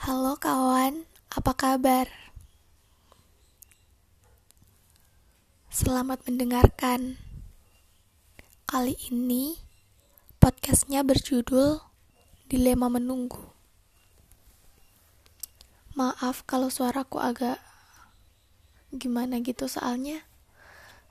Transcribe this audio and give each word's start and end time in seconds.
Halo 0.00 0.32
kawan, 0.40 1.04
apa 1.28 1.52
kabar? 1.52 2.08
Selamat 5.68 6.24
mendengarkan. 6.24 7.20
Kali 8.64 8.96
ini 9.12 9.60
podcastnya 10.40 11.04
berjudul 11.04 11.84
Dilema 12.48 12.88
Menunggu. 12.88 13.52
Maaf 15.92 16.48
kalau 16.48 16.72
suaraku 16.72 17.20
agak 17.20 17.60
gimana 18.96 19.44
gitu 19.44 19.68
soalnya 19.68 20.24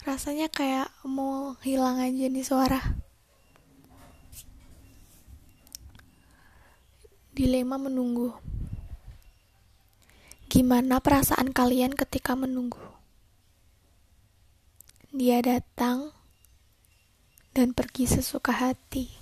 rasanya 0.02 0.50
kayak 0.50 0.90
mau 1.06 1.54
hilang 1.62 2.02
aja 2.02 2.26
nih 2.26 2.42
suara. 2.42 2.82
Dilema 7.38 7.78
menunggu. 7.78 8.50
Gimana 10.50 10.98
perasaan 10.98 11.54
kalian 11.54 11.94
ketika 11.94 12.34
menunggu? 12.34 12.82
Dia 15.14 15.46
datang 15.46 16.10
dan 17.54 17.78
pergi 17.78 18.10
sesuka 18.10 18.50
hati. 18.50 19.14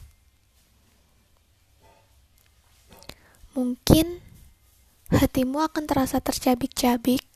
Mungkin 3.59 4.23
hatimu 5.11 5.67
akan 5.67 5.83
terasa 5.83 6.23
tercabik-cabik, 6.23 7.27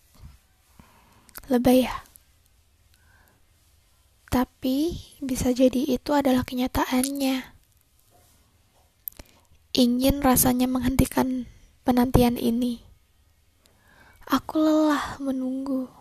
lebay 1.52 1.84
ya. 1.84 1.96
Tapi 4.32 4.96
bisa 5.20 5.52
jadi 5.52 5.84
itu 6.00 6.16
adalah 6.16 6.48
kenyataannya 6.48 7.44
ingin 9.76 10.16
rasanya 10.24 10.72
menghentikan 10.72 11.44
penantian 11.84 12.40
ini. 12.40 12.91
Aku 14.32 14.64
lelah 14.64 15.20
menunggu. 15.20 15.92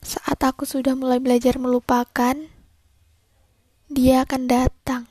Saat 0.00 0.40
aku 0.40 0.64
sudah 0.64 0.96
mulai 0.96 1.20
belajar 1.20 1.60
melupakan, 1.60 2.32
dia 3.92 4.24
akan 4.24 4.42
datang. 4.48 5.04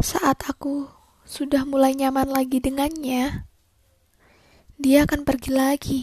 Saat 0.00 0.48
aku 0.48 0.88
sudah 1.28 1.68
mulai 1.68 1.92
nyaman 1.92 2.32
lagi 2.32 2.56
dengannya, 2.56 3.44
dia 4.80 5.04
akan 5.04 5.28
pergi 5.28 5.52
lagi. 5.52 6.02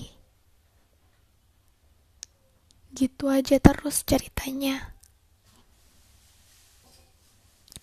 Gitu 2.93 3.25
aja 3.25 3.58
terus 3.58 4.05
ceritanya. 4.05 4.93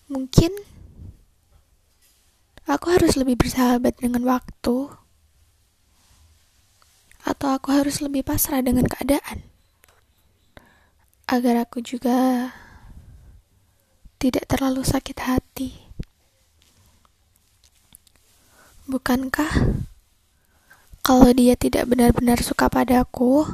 Mungkin 0.07 0.55
aku 2.71 2.95
harus 2.95 3.19
lebih 3.19 3.35
bersahabat 3.35 3.99
dengan 3.99 4.23
waktu, 4.23 4.95
atau 7.21 7.47
aku 7.51 7.69
harus 7.75 7.99
lebih 7.99 8.23
pasrah 8.23 8.63
dengan 8.63 8.87
keadaan, 8.87 9.43
agar 11.27 11.67
aku 11.67 11.83
juga 11.83 12.49
tidak 14.17 14.47
terlalu 14.47 14.81
sakit 14.87 15.17
hati. 15.21 15.71
Bukankah 18.87 19.81
kalau 21.01 21.31
dia 21.31 21.55
tidak 21.55 21.87
benar-benar 21.87 22.43
suka 22.43 22.67
padaku, 22.67 23.47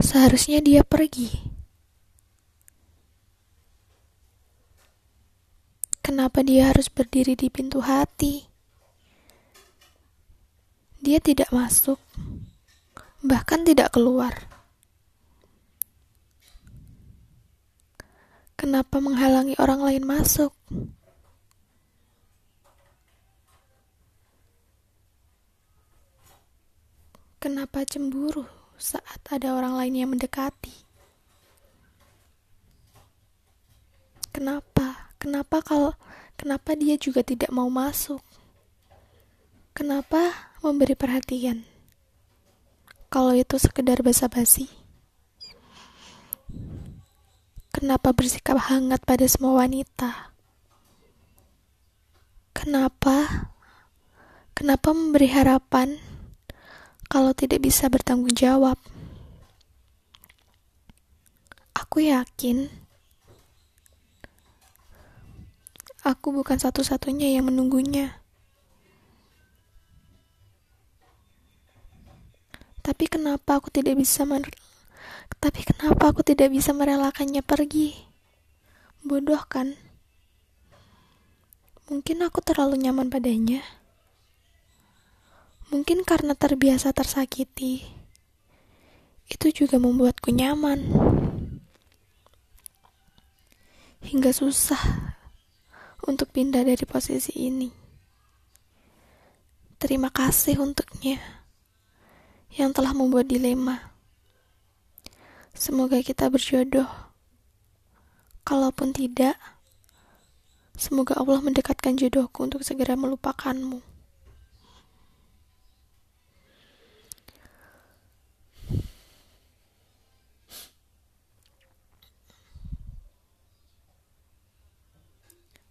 seharusnya 0.00 0.62
dia 0.62 0.80
pergi? 0.86 1.49
Kenapa 6.00 6.40
dia 6.40 6.72
harus 6.72 6.88
berdiri 6.88 7.36
di 7.36 7.52
pintu 7.52 7.84
hati? 7.84 8.48
Dia 11.00 11.20
tidak 11.20 11.52
masuk, 11.52 12.00
bahkan 13.24 13.64
tidak 13.64 13.92
keluar. 13.92 14.32
Kenapa 18.60 19.00
menghalangi 19.00 19.56
orang 19.56 19.80
lain 19.80 20.04
masuk? 20.04 20.52
Kenapa 27.40 27.88
cemburu 27.88 28.44
saat 28.76 29.24
ada 29.32 29.56
orang 29.56 29.72
lain 29.80 29.94
yang 29.96 30.12
mendekati? 30.12 30.76
Kenapa? 34.28 34.69
Kenapa 35.20 35.60
kalau 35.60 35.92
kenapa 36.40 36.72
dia 36.72 36.96
juga 36.96 37.20
tidak 37.20 37.52
mau 37.52 37.68
masuk? 37.68 38.24
Kenapa 39.76 40.32
memberi 40.64 40.96
perhatian? 40.96 41.68
Kalau 43.12 43.36
itu 43.36 43.60
sekedar 43.60 44.00
basa-basi. 44.00 44.72
Kenapa 47.68 48.16
bersikap 48.16 48.56
hangat 48.72 49.04
pada 49.04 49.28
semua 49.28 49.60
wanita? 49.60 50.32
Kenapa? 52.56 53.50
Kenapa 54.56 54.96
memberi 54.96 55.28
harapan 55.28 56.00
kalau 57.12 57.36
tidak 57.36 57.60
bisa 57.60 57.92
bertanggung 57.92 58.32
jawab? 58.32 58.80
Aku 61.76 62.08
yakin 62.08 62.72
Aku 66.00 66.32
bukan 66.32 66.56
satu-satunya 66.56 67.36
yang 67.36 67.52
menunggunya. 67.52 68.24
Tapi 72.80 73.04
kenapa 73.04 73.60
aku 73.60 73.68
tidak 73.68 74.00
bisa 74.00 74.24
Tapi 75.40 75.60
kenapa 75.60 76.08
aku 76.08 76.24
tidak 76.24 76.48
bisa 76.48 76.72
merelakannya 76.72 77.44
pergi? 77.44 77.92
Bodoh 79.04 79.44
kan? 79.44 79.76
Mungkin 81.92 82.24
aku 82.24 82.40
terlalu 82.40 82.80
nyaman 82.80 83.12
padanya. 83.12 83.60
Mungkin 85.68 86.08
karena 86.08 86.32
terbiasa 86.32 86.96
tersakiti. 86.96 87.84
Itu 89.28 89.52
juga 89.52 89.76
membuatku 89.76 90.32
nyaman. 90.32 90.80
Hingga 94.00 94.32
susah 94.32 95.19
untuk 96.06 96.32
pindah 96.32 96.64
dari 96.64 96.84
posisi 96.88 97.34
ini. 97.36 97.68
Terima 99.80 100.12
kasih 100.12 100.60
untuknya 100.60 101.16
yang 102.52 102.76
telah 102.76 102.92
membuat 102.92 103.28
dilema. 103.28 103.90
Semoga 105.56 106.00
kita 106.04 106.28
berjodoh. 106.28 106.88
Kalaupun 108.44 108.96
tidak, 108.96 109.36
semoga 110.76 111.16
Allah 111.16 111.40
mendekatkan 111.44 111.96
jodohku 111.96 112.48
untuk 112.48 112.64
segera 112.64 112.96
melupakanmu. 112.96 113.89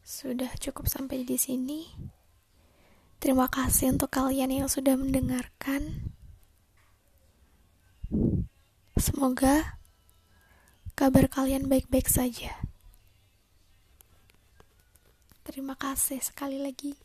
Sudah 0.10 0.50
cukup 0.58 0.90
sampai 0.90 1.22
di 1.22 1.38
sini. 1.38 1.86
Terima 3.22 3.46
kasih 3.46 3.94
untuk 3.94 4.10
kalian 4.10 4.50
yang 4.50 4.66
sudah 4.66 4.98
mendengarkan. 4.98 6.10
Semoga 8.98 9.78
kabar 10.98 11.30
kalian 11.30 11.70
baik-baik 11.70 12.10
saja. 12.10 12.58
Terima 15.46 15.78
kasih 15.78 16.18
sekali 16.26 16.58
lagi. 16.58 16.98